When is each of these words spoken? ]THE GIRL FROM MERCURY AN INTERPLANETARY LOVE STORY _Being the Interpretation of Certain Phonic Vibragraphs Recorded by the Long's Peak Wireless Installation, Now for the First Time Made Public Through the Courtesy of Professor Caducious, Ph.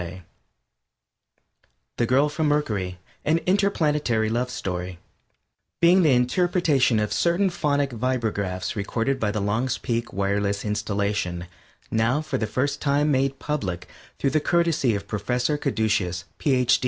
]THE 1.97 2.07
GIRL 2.07 2.27
FROM 2.29 2.47
MERCURY 2.47 2.97
AN 3.23 3.37
INTERPLANETARY 3.37 4.31
LOVE 4.31 4.49
STORY 4.49 4.97
_Being 5.79 6.01
the 6.01 6.13
Interpretation 6.13 6.99
of 6.99 7.13
Certain 7.13 7.51
Phonic 7.51 7.91
Vibragraphs 7.91 8.75
Recorded 8.75 9.19
by 9.19 9.29
the 9.29 9.39
Long's 9.39 9.77
Peak 9.77 10.11
Wireless 10.11 10.65
Installation, 10.65 11.45
Now 11.91 12.19
for 12.19 12.39
the 12.39 12.47
First 12.47 12.81
Time 12.81 13.11
Made 13.11 13.37
Public 13.37 13.87
Through 14.17 14.31
the 14.31 14.39
Courtesy 14.39 14.95
of 14.95 15.07
Professor 15.07 15.55
Caducious, 15.55 16.23
Ph. 16.39 16.79